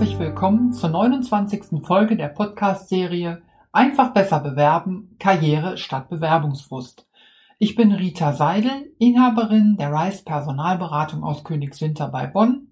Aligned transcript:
herzlich 0.00 0.18
willkommen 0.18 0.72
zur 0.72 0.88
29. 0.88 1.84
Folge 1.84 2.16
der 2.16 2.28
Podcast-Serie 2.28 3.42
Einfach 3.70 4.14
besser 4.14 4.40
bewerben, 4.40 5.14
Karriere 5.18 5.76
statt 5.76 6.08
Bewerbungsfrust. 6.08 7.06
Ich 7.58 7.74
bin 7.74 7.92
Rita 7.92 8.32
Seidel, 8.32 8.94
Inhaberin 8.98 9.76
der 9.78 9.92
Rice 9.92 10.24
Personalberatung 10.24 11.22
aus 11.22 11.44
Königswinter 11.44 12.08
bei 12.08 12.26
Bonn 12.26 12.68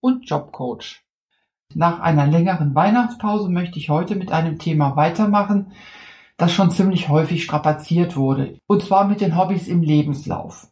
und 0.00 0.26
Jobcoach. 0.26 1.02
Nach 1.74 2.00
einer 2.00 2.26
längeren 2.26 2.74
Weihnachtspause 2.74 3.50
möchte 3.50 3.78
ich 3.78 3.90
heute 3.90 4.16
mit 4.16 4.32
einem 4.32 4.58
Thema 4.58 4.96
weitermachen, 4.96 5.72
das 6.38 6.50
schon 6.50 6.70
ziemlich 6.70 7.10
häufig 7.10 7.44
strapaziert 7.44 8.16
wurde, 8.16 8.58
und 8.66 8.82
zwar 8.82 9.06
mit 9.06 9.20
den 9.20 9.36
Hobbys 9.36 9.68
im 9.68 9.82
Lebenslauf. 9.82 10.68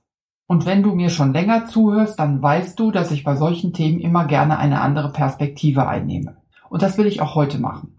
Und 0.48 0.64
wenn 0.64 0.82
du 0.82 0.94
mir 0.94 1.10
schon 1.10 1.34
länger 1.34 1.66
zuhörst, 1.66 2.18
dann 2.18 2.42
weißt 2.42 2.80
du, 2.80 2.90
dass 2.90 3.12
ich 3.12 3.22
bei 3.22 3.36
solchen 3.36 3.74
Themen 3.74 4.00
immer 4.00 4.24
gerne 4.24 4.58
eine 4.58 4.80
andere 4.80 5.12
Perspektive 5.12 5.86
einnehme. 5.86 6.38
Und 6.70 6.80
das 6.80 6.96
will 6.96 7.06
ich 7.06 7.20
auch 7.20 7.34
heute 7.34 7.58
machen. 7.58 7.98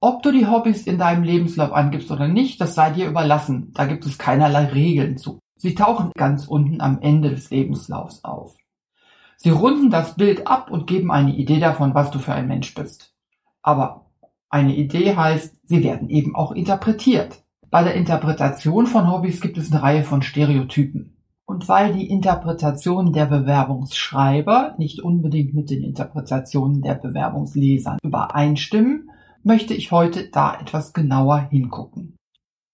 Ob 0.00 0.22
du 0.22 0.32
die 0.32 0.46
Hobbys 0.46 0.86
in 0.86 0.96
deinem 0.96 1.24
Lebenslauf 1.24 1.72
angibst 1.72 2.10
oder 2.10 2.26
nicht, 2.26 2.58
das 2.58 2.74
sei 2.74 2.92
dir 2.92 3.06
überlassen. 3.06 3.72
Da 3.74 3.84
gibt 3.84 4.06
es 4.06 4.16
keinerlei 4.16 4.64
Regeln 4.64 5.18
zu. 5.18 5.40
Sie 5.56 5.74
tauchen 5.74 6.10
ganz 6.16 6.46
unten 6.46 6.80
am 6.80 7.02
Ende 7.02 7.30
des 7.30 7.50
Lebenslaufs 7.50 8.24
auf. 8.24 8.56
Sie 9.36 9.50
runden 9.50 9.90
das 9.90 10.14
Bild 10.14 10.46
ab 10.46 10.70
und 10.70 10.86
geben 10.86 11.12
eine 11.12 11.34
Idee 11.34 11.60
davon, 11.60 11.94
was 11.94 12.10
du 12.10 12.18
für 12.18 12.32
ein 12.32 12.48
Mensch 12.48 12.74
bist. 12.74 13.12
Aber 13.60 14.06
eine 14.48 14.74
Idee 14.74 15.16
heißt, 15.16 15.54
sie 15.64 15.84
werden 15.84 16.08
eben 16.08 16.34
auch 16.34 16.52
interpretiert. 16.52 17.42
Bei 17.70 17.82
der 17.84 17.94
Interpretation 17.94 18.86
von 18.86 19.12
Hobbys 19.12 19.42
gibt 19.42 19.58
es 19.58 19.70
eine 19.70 19.82
Reihe 19.82 20.02
von 20.02 20.22
Stereotypen. 20.22 21.17
Und 21.48 21.66
weil 21.66 21.94
die 21.94 22.10
Interpretationen 22.10 23.14
der 23.14 23.24
Bewerbungsschreiber 23.24 24.74
nicht 24.76 25.00
unbedingt 25.00 25.54
mit 25.54 25.70
den 25.70 25.82
Interpretationen 25.82 26.82
der 26.82 26.94
Bewerbungsleser 26.94 27.96
übereinstimmen, 28.02 29.10
möchte 29.42 29.72
ich 29.72 29.90
heute 29.90 30.28
da 30.28 30.60
etwas 30.60 30.92
genauer 30.92 31.48
hingucken. 31.48 32.16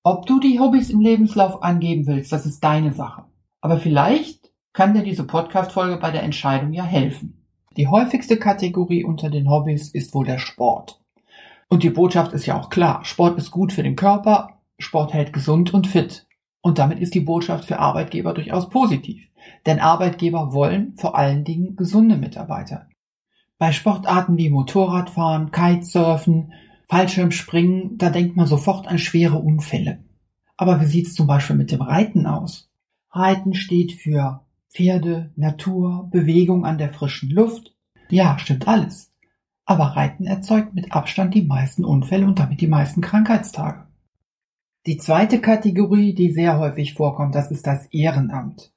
Ob 0.02 0.26
du 0.26 0.40
die 0.40 0.58
Hobbys 0.58 0.90
im 0.90 1.00
Lebenslauf 1.00 1.62
angeben 1.62 2.08
willst, 2.08 2.32
das 2.32 2.46
ist 2.46 2.64
deine 2.64 2.92
Sache. 2.92 3.26
Aber 3.60 3.78
vielleicht 3.78 4.50
kann 4.72 4.92
dir 4.92 5.04
diese 5.04 5.24
Podcast-Folge 5.24 5.98
bei 5.98 6.10
der 6.10 6.24
Entscheidung 6.24 6.72
ja 6.72 6.82
helfen. 6.82 7.46
Die 7.76 7.86
häufigste 7.86 8.38
Kategorie 8.38 9.04
unter 9.04 9.30
den 9.30 9.48
Hobbys 9.48 9.88
ist 9.90 10.12
wohl 10.14 10.26
der 10.26 10.40
Sport. 10.40 11.00
Und 11.68 11.84
die 11.84 11.90
Botschaft 11.90 12.32
ist 12.32 12.46
ja 12.46 12.58
auch 12.58 12.70
klar. 12.70 13.04
Sport 13.04 13.38
ist 13.38 13.52
gut 13.52 13.72
für 13.72 13.84
den 13.84 13.94
Körper, 13.94 14.58
Sport 14.80 15.12
hält 15.12 15.32
gesund 15.32 15.72
und 15.72 15.86
fit. 15.86 16.23
Und 16.64 16.78
damit 16.78 16.98
ist 16.98 17.12
die 17.12 17.20
Botschaft 17.20 17.66
für 17.66 17.78
Arbeitgeber 17.78 18.32
durchaus 18.32 18.70
positiv. 18.70 19.28
Denn 19.66 19.80
Arbeitgeber 19.80 20.54
wollen 20.54 20.94
vor 20.96 21.14
allen 21.14 21.44
Dingen 21.44 21.76
gesunde 21.76 22.16
Mitarbeiter. 22.16 22.88
Bei 23.58 23.70
Sportarten 23.70 24.38
wie 24.38 24.48
Motorradfahren, 24.48 25.50
Kitesurfen, 25.50 26.54
Fallschirmspringen, 26.88 27.98
da 27.98 28.08
denkt 28.08 28.36
man 28.36 28.46
sofort 28.46 28.88
an 28.88 28.96
schwere 28.96 29.36
Unfälle. 29.36 30.04
Aber 30.56 30.80
wie 30.80 30.86
sieht's 30.86 31.12
zum 31.12 31.26
Beispiel 31.26 31.54
mit 31.54 31.70
dem 31.70 31.82
Reiten 31.82 32.24
aus? 32.24 32.70
Reiten 33.10 33.52
steht 33.52 33.92
für 33.92 34.40
Pferde, 34.70 35.32
Natur, 35.36 36.08
Bewegung 36.10 36.64
an 36.64 36.78
der 36.78 36.94
frischen 36.94 37.28
Luft. 37.28 37.74
Ja, 38.08 38.38
stimmt 38.38 38.66
alles. 38.66 39.12
Aber 39.66 39.96
Reiten 39.96 40.24
erzeugt 40.24 40.74
mit 40.74 40.92
Abstand 40.92 41.34
die 41.34 41.42
meisten 41.42 41.84
Unfälle 41.84 42.24
und 42.24 42.38
damit 42.38 42.62
die 42.62 42.68
meisten 42.68 43.02
Krankheitstage. 43.02 43.84
Die 44.86 44.98
zweite 44.98 45.40
Kategorie, 45.40 46.14
die 46.14 46.30
sehr 46.30 46.58
häufig 46.58 46.92
vorkommt, 46.92 47.34
das 47.34 47.50
ist 47.50 47.66
das 47.66 47.86
Ehrenamt. 47.86 48.70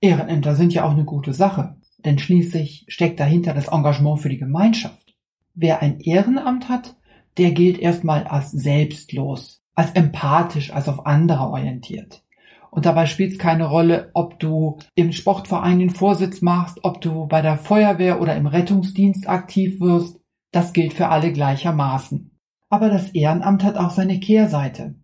Ehrenämter 0.00 0.54
sind 0.54 0.72
ja 0.72 0.84
auch 0.84 0.92
eine 0.92 1.04
gute 1.04 1.32
Sache, 1.32 1.74
denn 1.98 2.20
schließlich 2.20 2.84
steckt 2.86 3.18
dahinter 3.18 3.54
das 3.54 3.66
Engagement 3.66 4.20
für 4.20 4.28
die 4.28 4.38
Gemeinschaft. 4.38 5.16
Wer 5.54 5.82
ein 5.82 5.98
Ehrenamt 5.98 6.68
hat, 6.68 6.94
der 7.38 7.50
gilt 7.50 7.80
erstmal 7.80 8.28
als 8.28 8.52
selbstlos, 8.52 9.60
als 9.74 9.90
empathisch, 9.92 10.72
als 10.72 10.88
auf 10.88 11.06
andere 11.06 11.48
orientiert. 11.48 12.22
Und 12.70 12.86
dabei 12.86 13.06
spielt 13.06 13.32
es 13.32 13.38
keine 13.38 13.66
Rolle, 13.66 14.10
ob 14.14 14.38
du 14.38 14.78
im 14.94 15.10
Sportverein 15.10 15.80
den 15.80 15.90
Vorsitz 15.90 16.40
machst, 16.40 16.78
ob 16.84 17.00
du 17.00 17.26
bei 17.26 17.42
der 17.42 17.56
Feuerwehr 17.56 18.20
oder 18.20 18.36
im 18.36 18.46
Rettungsdienst 18.46 19.28
aktiv 19.28 19.80
wirst. 19.80 20.20
Das 20.52 20.72
gilt 20.72 20.92
für 20.92 21.08
alle 21.08 21.32
gleichermaßen. 21.32 22.30
Aber 22.68 22.90
das 22.90 23.10
Ehrenamt 23.10 23.64
hat 23.64 23.76
auch 23.76 23.90
seine 23.90 24.20
Kehrseite. 24.20 24.94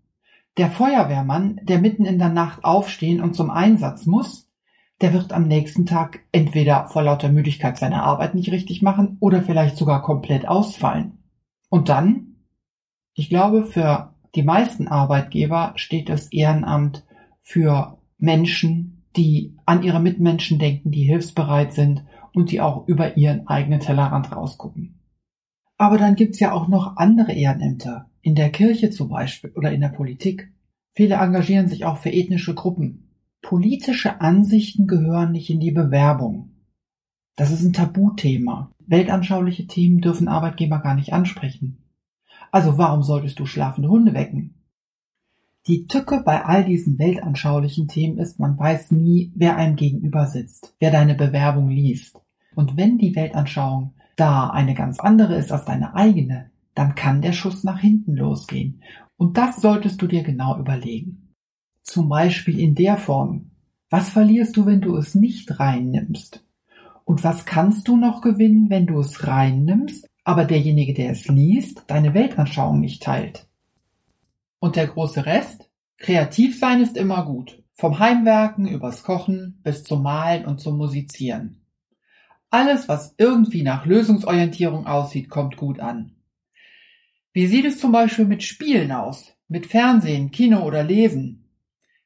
Der 0.56 0.70
Feuerwehrmann, 0.70 1.60
der 1.62 1.80
mitten 1.80 2.04
in 2.04 2.18
der 2.18 2.28
Nacht 2.28 2.64
aufstehen 2.64 3.20
und 3.20 3.34
zum 3.34 3.50
Einsatz 3.50 4.06
muss, 4.06 4.48
der 5.00 5.12
wird 5.12 5.32
am 5.32 5.48
nächsten 5.48 5.86
Tag 5.86 6.20
entweder 6.30 6.86
vor 6.86 7.02
lauter 7.02 7.28
Müdigkeit 7.28 7.76
seine 7.76 8.04
Arbeit 8.04 8.34
nicht 8.34 8.52
richtig 8.52 8.80
machen 8.80 9.16
oder 9.18 9.42
vielleicht 9.42 9.76
sogar 9.76 10.02
komplett 10.02 10.46
ausfallen. 10.46 11.18
Und 11.68 11.88
dann? 11.88 12.36
Ich 13.14 13.28
glaube, 13.28 13.64
für 13.64 14.14
die 14.34 14.42
meisten 14.42 14.88
Arbeitgeber 14.88 15.72
steht 15.76 16.08
das 16.08 16.30
Ehrenamt 16.32 17.04
für 17.42 17.98
Menschen, 18.18 19.04
die 19.16 19.56
an 19.66 19.82
ihre 19.82 20.00
Mitmenschen 20.00 20.58
denken, 20.58 20.90
die 20.90 21.04
hilfsbereit 21.04 21.72
sind 21.72 22.04
und 22.32 22.50
die 22.50 22.60
auch 22.60 22.86
über 22.86 23.16
ihren 23.16 23.46
eigenen 23.48 23.80
Tellerrand 23.80 24.34
rausgucken. 24.34 25.00
Aber 25.76 25.98
dann 25.98 26.14
gibt's 26.14 26.40
ja 26.40 26.52
auch 26.52 26.68
noch 26.68 26.96
andere 26.96 27.32
Ehrenämter, 27.32 28.08
in 28.24 28.34
der 28.34 28.50
Kirche 28.50 28.88
zum 28.88 29.10
Beispiel 29.10 29.52
oder 29.54 29.70
in 29.70 29.82
der 29.82 29.90
Politik. 29.90 30.50
Viele 30.92 31.16
engagieren 31.16 31.68
sich 31.68 31.84
auch 31.84 31.98
für 31.98 32.10
ethnische 32.10 32.54
Gruppen. 32.54 33.10
Politische 33.42 34.22
Ansichten 34.22 34.86
gehören 34.86 35.32
nicht 35.32 35.50
in 35.50 35.60
die 35.60 35.72
Bewerbung. 35.72 36.48
Das 37.36 37.50
ist 37.50 37.62
ein 37.62 37.74
Tabuthema. 37.74 38.72
Weltanschauliche 38.86 39.66
Themen 39.66 40.00
dürfen 40.00 40.28
Arbeitgeber 40.28 40.78
gar 40.78 40.94
nicht 40.94 41.12
ansprechen. 41.12 41.84
Also 42.50 42.78
warum 42.78 43.02
solltest 43.02 43.38
du 43.40 43.44
schlafende 43.44 43.90
Hunde 43.90 44.14
wecken? 44.14 44.54
Die 45.66 45.86
Tücke 45.86 46.22
bei 46.24 46.46
all 46.46 46.64
diesen 46.64 46.98
weltanschaulichen 46.98 47.88
Themen 47.88 48.16
ist, 48.16 48.40
man 48.40 48.58
weiß 48.58 48.90
nie, 48.90 49.32
wer 49.34 49.56
einem 49.56 49.76
gegenüber 49.76 50.26
sitzt, 50.26 50.74
wer 50.78 50.90
deine 50.90 51.14
Bewerbung 51.14 51.68
liest. 51.68 52.18
Und 52.54 52.78
wenn 52.78 52.96
die 52.96 53.14
Weltanschauung 53.16 53.92
da 54.16 54.48
eine 54.48 54.74
ganz 54.74 54.98
andere 54.98 55.34
ist 55.34 55.52
als 55.52 55.66
deine 55.66 55.94
eigene, 55.94 56.50
dann 56.74 56.94
kann 56.94 57.22
der 57.22 57.32
Schuss 57.32 57.64
nach 57.64 57.78
hinten 57.78 58.16
losgehen. 58.16 58.82
Und 59.16 59.36
das 59.36 59.56
solltest 59.60 60.02
du 60.02 60.06
dir 60.06 60.22
genau 60.22 60.58
überlegen. 60.58 61.34
Zum 61.82 62.08
Beispiel 62.08 62.58
in 62.58 62.74
der 62.74 62.96
Form. 62.96 63.50
Was 63.90 64.10
verlierst 64.10 64.56
du, 64.56 64.66
wenn 64.66 64.80
du 64.80 64.96
es 64.96 65.14
nicht 65.14 65.60
reinnimmst? 65.60 66.44
Und 67.04 67.22
was 67.22 67.44
kannst 67.44 67.86
du 67.86 67.96
noch 67.96 68.22
gewinnen, 68.22 68.70
wenn 68.70 68.86
du 68.86 68.98
es 68.98 69.26
reinnimmst, 69.26 70.08
aber 70.24 70.46
derjenige, 70.46 70.94
der 70.94 71.10
es 71.10 71.28
liest, 71.28 71.84
deine 71.86 72.14
Weltanschauung 72.14 72.80
nicht 72.80 73.02
teilt? 73.02 73.46
Und 74.58 74.76
der 74.76 74.86
große 74.86 75.26
Rest? 75.26 75.70
Kreativ 75.98 76.58
sein 76.58 76.80
ist 76.80 76.96
immer 76.96 77.24
gut. 77.24 77.62
Vom 77.74 77.98
Heimwerken 77.98 78.66
übers 78.66 79.02
Kochen 79.02 79.60
bis 79.62 79.84
zum 79.84 80.02
Malen 80.02 80.46
und 80.46 80.60
zum 80.60 80.78
Musizieren. 80.78 81.60
Alles, 82.50 82.88
was 82.88 83.14
irgendwie 83.18 83.62
nach 83.62 83.84
Lösungsorientierung 83.84 84.86
aussieht, 84.86 85.28
kommt 85.28 85.56
gut 85.56 85.80
an. 85.80 86.12
Wie 87.36 87.48
sieht 87.48 87.64
es 87.64 87.80
zum 87.80 87.90
Beispiel 87.90 88.26
mit 88.26 88.44
Spielen 88.44 88.92
aus? 88.92 89.34
Mit 89.48 89.66
Fernsehen, 89.66 90.30
Kino 90.30 90.62
oder 90.62 90.84
Lesen? 90.84 91.50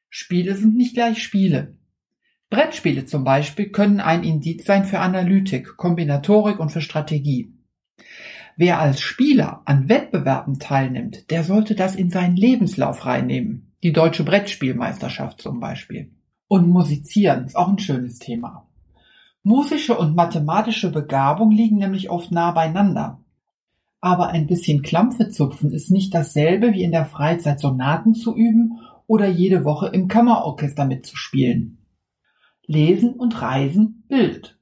Spiele 0.09 0.55
sind 0.55 0.75
nicht 0.75 0.95
gleich 0.95 1.21
Spiele. 1.21 1.77
Brettspiele 2.49 3.05
zum 3.05 3.23
Beispiel 3.23 3.69
können 3.69 3.99
ein 3.99 4.23
Indiz 4.23 4.65
sein 4.65 4.85
für 4.85 4.97
Analytik, 4.97 5.77
Kombinatorik 5.77 6.59
und 6.59 6.71
für 6.71 6.81
Strategie. 6.81 7.53
Wer 8.57 8.79
als 8.79 9.01
Spieler 9.01 9.61
an 9.65 9.87
Wettbewerben 9.87 10.57
teilnimmt, 10.57 11.29
der 11.29 11.43
sollte 11.43 11.75
das 11.75 11.95
in 11.95 12.09
seinen 12.09 12.35
Lebenslauf 12.35 13.05
reinnehmen. 13.05 13.75
Die 13.83 13.93
deutsche 13.93 14.23
Brettspielmeisterschaft 14.23 15.39
zum 15.43 15.59
Beispiel. 15.59 16.11
Und 16.47 16.67
musizieren 16.67 17.45
ist 17.45 17.55
auch 17.55 17.69
ein 17.69 17.77
schönes 17.77 18.17
Thema. 18.17 18.67
Musische 19.43 19.95
und 19.95 20.15
mathematische 20.15 20.91
Begabung 20.91 21.51
liegen 21.51 21.77
nämlich 21.77 22.09
oft 22.09 22.31
nah 22.31 22.49
beieinander. 22.49 23.23
Aber 24.01 24.29
ein 24.29 24.47
bisschen 24.47 24.81
Klampfe 24.81 25.29
zupfen 25.29 25.71
ist 25.71 25.91
nicht 25.91 26.13
dasselbe 26.13 26.73
wie 26.73 26.83
in 26.83 26.91
der 26.91 27.05
Freizeit 27.05 27.59
Sonaten 27.59 28.15
zu 28.15 28.35
üben 28.35 28.79
oder 29.07 29.27
jede 29.27 29.65
Woche 29.65 29.87
im 29.87 30.07
Kammerorchester 30.07 30.85
mitzuspielen. 30.85 31.85
Lesen 32.65 33.13
und 33.13 33.41
Reisen 33.41 34.05
bildet. 34.07 34.59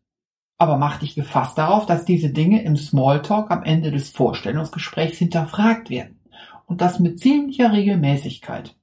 Aber 0.58 0.78
mach 0.78 0.98
dich 1.00 1.14
gefasst 1.14 1.58
darauf, 1.58 1.86
dass 1.86 2.06
diese 2.06 2.30
Dinge 2.30 2.64
im 2.64 2.78
Smalltalk 2.78 3.52
am 3.52 3.64
Ende 3.64 3.92
des 3.92 4.10
Vorstellungsgesprächs 4.10 5.18
hinterfragt 5.18 5.90
werden. 5.90 6.20
Und 6.66 6.82
das 6.82 7.00
mit 7.00 7.20
ziemlicher 7.20 7.72
Regelmäßigkeit. 7.72 8.76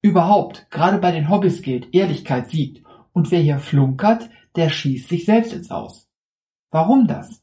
Überhaupt, 0.00 0.70
gerade 0.70 0.98
bei 0.98 1.10
den 1.10 1.28
Hobbys 1.28 1.60
gilt, 1.60 1.92
Ehrlichkeit 1.92 2.50
siegt. 2.50 2.84
Und 3.12 3.30
wer 3.30 3.40
hier 3.40 3.58
flunkert, 3.58 4.30
der 4.56 4.70
schießt 4.70 5.08
sich 5.08 5.24
selbst 5.24 5.52
ins 5.52 5.70
Aus. 5.70 6.08
Warum 6.70 7.06
das? 7.06 7.42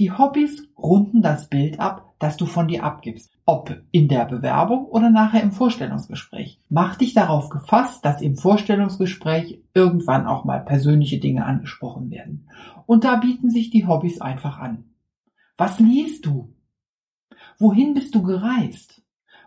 Die 0.00 0.10
Hobbys 0.10 0.66
runden 0.78 1.20
das 1.20 1.48
Bild 1.48 1.78
ab, 1.78 2.14
das 2.18 2.38
du 2.38 2.46
von 2.46 2.68
dir 2.68 2.84
abgibst, 2.84 3.36
ob 3.44 3.82
in 3.90 4.08
der 4.08 4.24
Bewerbung 4.24 4.86
oder 4.86 5.10
nachher 5.10 5.42
im 5.42 5.52
Vorstellungsgespräch. 5.52 6.58
Mach 6.70 6.96
dich 6.96 7.12
darauf 7.12 7.50
gefasst, 7.50 8.02
dass 8.02 8.22
im 8.22 8.38
Vorstellungsgespräch 8.38 9.60
irgendwann 9.74 10.26
auch 10.26 10.44
mal 10.44 10.60
persönliche 10.60 11.20
Dinge 11.20 11.44
angesprochen 11.44 12.10
werden. 12.10 12.48
Und 12.86 13.04
da 13.04 13.16
bieten 13.16 13.50
sich 13.50 13.68
die 13.68 13.86
Hobbys 13.86 14.22
einfach 14.22 14.58
an. 14.58 14.84
Was 15.58 15.78
liest 15.80 16.24
du? 16.24 16.54
Wohin 17.58 17.92
bist 17.92 18.14
du 18.14 18.22
gereist? 18.22 19.02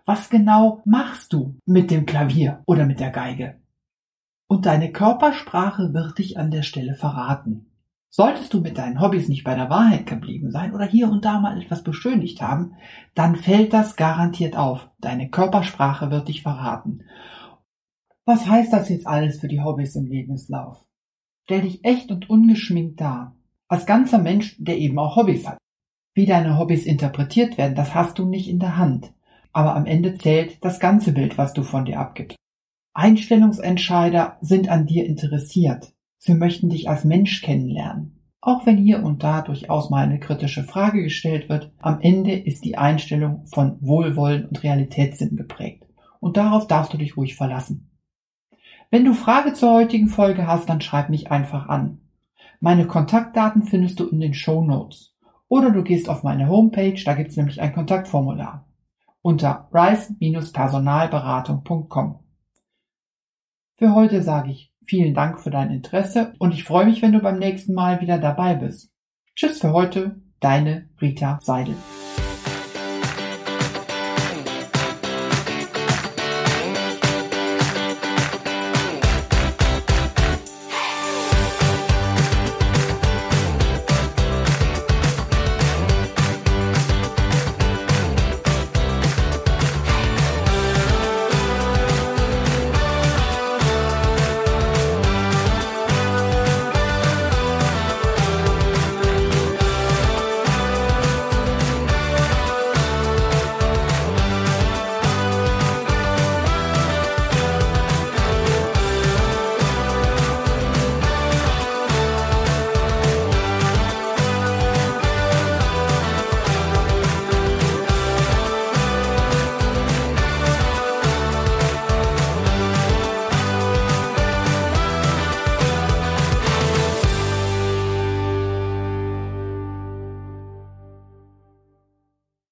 Was 0.05 0.29
genau 0.29 0.83
machst 0.85 1.33
du 1.33 1.55
mit 1.65 1.89
dem 1.89 2.05
Klavier 2.05 2.61
oder 2.67 2.85
mit 2.85 3.00
der 3.00 3.09
Geige? 3.09 3.59
Und 4.45 4.67
deine 4.67 4.91
Körpersprache 4.91 5.95
wird 5.95 6.19
dich 6.19 6.38
an 6.38 6.51
der 6.51 6.61
Stelle 6.61 6.94
verraten. 6.94 7.72
Solltest 8.15 8.54
du 8.54 8.62
mit 8.62 8.77
deinen 8.77 9.01
Hobbys 9.01 9.27
nicht 9.27 9.44
bei 9.44 9.56
der 9.56 9.71
Wahrheit 9.71 10.06
geblieben 10.06 10.51
sein 10.51 10.75
oder 10.75 10.86
hier 10.86 11.10
und 11.10 11.25
da 11.25 11.39
mal 11.39 11.60
etwas 11.60 11.81
beschönigt 11.81 12.44
haben, 12.44 12.75
dann 13.15 13.36
fällt 13.36 13.74
das 13.74 13.95
garantiert 13.95 14.56
auf. 14.56 14.88
Deine 15.00 15.31
Körpersprache 15.31 16.12
wird 16.12 16.27
dich 16.27 16.44
verraten. 16.44 17.06
Was 18.24 18.45
heißt 18.45 18.71
das 18.71 18.89
jetzt 18.89 19.07
alles 19.07 19.39
für 19.39 19.48
die 19.48 19.62
Hobbys 19.62 19.95
im 19.95 20.06
Lebenslauf? 20.06 20.77
Stell 21.45 21.62
dich 21.62 21.83
echt 21.83 22.12
und 22.12 22.30
ungeschminkt 22.30 23.01
dar. 23.01 23.36
Als 23.68 23.88
ganzer 23.88 24.19
Mensch, 24.19 24.57
der 24.60 24.77
eben 24.77 25.00
auch 25.00 25.15
Hobbys 25.15 25.48
hat. 25.48 25.57
Wie 26.13 26.27
deine 26.27 26.60
Hobbys 26.60 26.86
interpretiert 26.86 27.57
werden, 27.57 27.74
das 27.74 27.95
hast 27.95 28.19
du 28.19 28.25
nicht 28.25 28.48
in 28.48 28.60
der 28.60 28.77
Hand. 28.77 29.12
Aber 29.54 29.75
am 29.75 29.88
Ende 29.88 30.19
zählt 30.19 30.63
das 30.63 30.80
ganze 30.80 31.13
Bild, 31.13 31.39
was 31.39 31.54
du 31.54 31.63
von 31.63 31.86
dir 31.86 32.00
abgibst. 32.00 32.38
Einstellungsentscheider 32.94 34.38
sind 34.42 34.69
an 34.69 34.86
dir 34.86 35.04
interessiert. 35.04 35.92
Sie 36.25 36.35
möchten 36.35 36.69
dich 36.69 36.87
als 36.87 37.03
Mensch 37.03 37.41
kennenlernen. 37.41 38.17
Auch 38.39 38.65
wenn 38.65 38.77
hier 38.77 39.03
und 39.03 39.23
da 39.23 39.41
durchaus 39.41 39.89
mal 39.89 40.05
eine 40.05 40.21
kritische 40.21 40.63
Frage 40.63 41.03
gestellt 41.03 41.49
wird, 41.49 41.73
am 41.79 41.99
Ende 41.99 42.31
ist 42.31 42.63
die 42.63 42.77
Einstellung 42.77 43.45
von 43.47 43.75
Wohlwollen 43.81 44.45
und 44.45 44.63
Realitätssinn 44.63 45.35
geprägt. 45.35 45.85
Und 46.21 46.37
darauf 46.37 46.65
darfst 46.65 46.93
du 46.93 46.97
dich 46.97 47.17
ruhig 47.17 47.35
verlassen. 47.35 47.91
Wenn 48.89 49.03
du 49.03 49.13
Frage 49.13 49.51
zur 49.51 49.73
heutigen 49.73 50.07
Folge 50.07 50.47
hast, 50.47 50.69
dann 50.69 50.79
schreib 50.79 51.09
mich 51.09 51.29
einfach 51.29 51.67
an. 51.67 51.99
Meine 52.61 52.87
Kontaktdaten 52.87 53.63
findest 53.63 53.99
du 53.99 54.07
in 54.07 54.21
den 54.21 54.33
Show 54.33 54.63
Notes. 54.63 55.17
Oder 55.49 55.71
du 55.71 55.83
gehst 55.83 56.07
auf 56.07 56.23
meine 56.23 56.47
Homepage, 56.47 57.03
da 57.03 57.15
gibt's 57.15 57.35
nämlich 57.35 57.59
ein 57.59 57.73
Kontaktformular 57.73 58.65
unter 59.21 59.67
rice-personalberatung.com. 59.73 62.19
Für 63.75 63.93
heute 63.93 64.23
sage 64.23 64.51
ich 64.51 64.72
vielen 64.85 65.13
Dank 65.13 65.39
für 65.39 65.50
dein 65.50 65.71
Interesse 65.71 66.33
und 66.39 66.53
ich 66.53 66.63
freue 66.63 66.85
mich, 66.85 67.01
wenn 67.01 67.13
du 67.13 67.19
beim 67.19 67.39
nächsten 67.39 67.74
Mal 67.74 68.01
wieder 68.01 68.18
dabei 68.18 68.56
bist. 68.56 68.91
Tschüss 69.35 69.59
für 69.59 69.74
heute, 69.74 70.21
deine 70.39 70.89
Rita 71.01 71.39
Seidel. 71.41 71.75